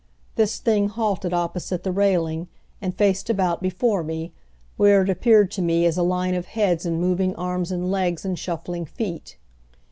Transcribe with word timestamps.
This 0.33 0.57
thing 0.57 0.89
halted 0.89 1.31
opposite 1.31 1.83
the 1.83 1.91
railing, 1.91 2.47
and 2.81 2.97
faced 2.97 3.29
about 3.29 3.61
before 3.61 4.01
me, 4.03 4.33
where 4.75 5.03
it 5.03 5.11
appeared 5.11 5.51
to 5.51 5.61
me 5.61 5.85
as 5.85 5.95
a 5.95 6.01
line 6.01 6.33
of 6.33 6.47
heads 6.47 6.87
and 6.87 6.99
moving 6.99 7.35
arms 7.35 7.71
and 7.71 7.91
legs 7.91 8.25
and 8.25 8.33
shuffling 8.39 8.85
feet. 8.85 9.37